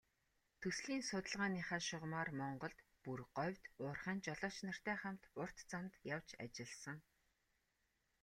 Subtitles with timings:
[0.61, 6.97] Төслийн судалгааныхаа шугамаар Монголд, бүр говьд уурхайн жолооч нартай хамт урт замд явж ажилласан.